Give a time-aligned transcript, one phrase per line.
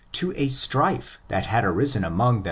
[0.13, 2.39] to a strife that had arisen among.